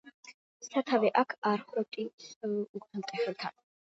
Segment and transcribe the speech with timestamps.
[0.67, 3.57] სათავე აქვს არხოტის უღელტეხილთან.